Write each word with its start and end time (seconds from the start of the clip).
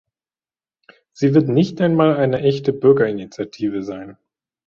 Sie 1.13 1.35
wird 1.35 1.47
nicht 1.47 1.79
einmal 1.79 2.17
eine 2.17 2.39
echte 2.39 2.73
Bürgerinitiative 2.73 3.83
sein. 3.83 4.17